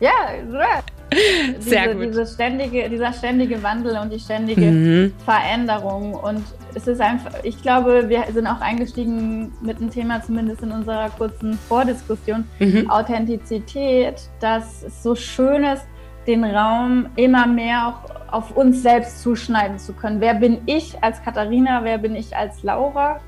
[0.00, 0.12] ja,
[1.58, 2.08] Sehr diese, gut.
[2.08, 5.12] Diese ständige, dieser ständige Wandel und die ständige mhm.
[5.24, 6.14] Veränderung.
[6.14, 10.72] Und es ist einfach, ich glaube, wir sind auch eingestiegen mit dem Thema, zumindest in
[10.72, 12.90] unserer kurzen Vordiskussion, mhm.
[12.90, 15.86] Authentizität, dass es so schön ist,
[16.26, 20.20] den Raum immer mehr auch auf uns selbst zuschneiden zu können.
[20.20, 23.20] Wer bin ich als Katharina, wer bin ich als Laura?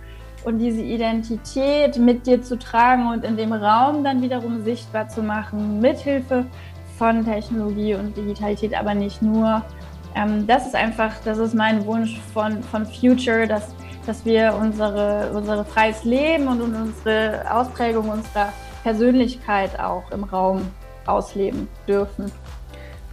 [0.45, 5.23] Und diese Identität mit dir zu tragen und in dem Raum dann wiederum sichtbar zu
[5.23, 6.47] machen, mithilfe
[6.99, 9.63] von Technologie und Digitalität, aber nicht nur.
[10.15, 13.75] Ähm, das ist einfach, das ist mein Wunsch von, von Future, dass,
[14.07, 20.63] dass wir unsere, unsere freies Leben und unsere Ausprägung unserer Persönlichkeit auch im Raum
[21.07, 22.31] ausleben dürfen.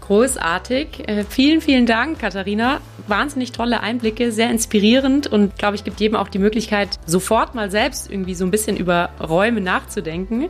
[0.06, 1.08] Großartig.
[1.08, 2.82] Äh, vielen, vielen Dank, Katharina.
[3.08, 7.72] Wahnsinnig tolle Einblicke, sehr inspirierend und glaube ich, gibt jedem auch die Möglichkeit, sofort mal
[7.72, 10.50] selbst irgendwie so ein bisschen über Räume nachzudenken.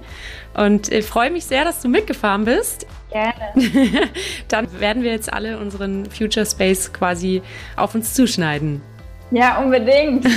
[0.55, 2.87] Und ich freue mich sehr, dass du mitgefahren bist.
[3.11, 3.53] Gerne.
[4.47, 7.43] Dann werden wir jetzt alle unseren Future Space quasi
[7.75, 8.81] auf uns zuschneiden.
[9.29, 10.27] Ja, unbedingt.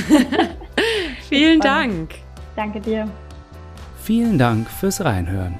[1.28, 2.10] Vielen Dank.
[2.54, 3.08] Danke dir.
[4.02, 5.58] Vielen Dank fürs Reinhören.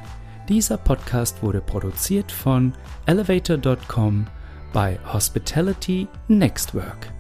[0.49, 2.73] Dieser Podcast wurde produziert von
[3.07, 4.27] elevator.com
[4.73, 7.16] bei Hospitality Nextwork.